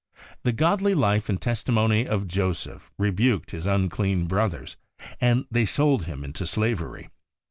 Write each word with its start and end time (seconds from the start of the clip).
The 0.41 0.51
godly 0.51 0.95
life 0.95 1.29
and 1.29 1.39
testimony 1.39 2.07
of 2.07 2.27
Joseph 2.27 2.91
rebuked 2.97 3.51
his 3.51 3.67
unclean 3.67 4.25
brothers, 4.25 4.75
and 5.19 5.45
they 5.51 5.63
sold 5.65 6.05
him 6.05 6.23
into 6.23 6.47
slavery. 6.47 7.11